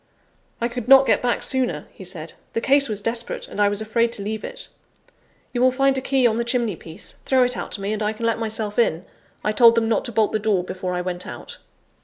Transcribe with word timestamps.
"I 0.59 0.67
could 0.67 0.87
not 0.87 1.05
get 1.05 1.21
back 1.21 1.43
sooner," 1.43 1.87
he 1.91 2.03
said; 2.03 2.33
"the 2.53 2.59
case 2.59 2.89
was 2.89 3.01
desperate, 3.01 3.47
and 3.47 3.61
I 3.61 3.69
was 3.69 3.81
afraid 3.81 4.11
to 4.13 4.23
leave 4.23 4.43
it. 4.43 4.67
You 5.53 5.61
will 5.61 5.71
find 5.71 5.95
a 5.95 6.01
key 6.01 6.25
on 6.25 6.37
the 6.37 6.43
chimney 6.43 6.75
piece 6.75 7.17
throw 7.23 7.43
it 7.43 7.55
out 7.55 7.71
to 7.73 7.81
me, 7.81 7.93
and 7.93 8.01
I 8.01 8.11
can 8.11 8.25
let 8.25 8.39
myself 8.39 8.79
in; 8.79 9.05
I 9.43 9.51
told 9.51 9.75
them 9.75 9.87
not 9.87 10.03
to 10.05 10.11
bolt 10.11 10.31
the 10.31 10.39
door 10.39 10.63
before 10.63 10.95
I 10.95 11.01
went 11.01 11.27
out." 11.27 11.59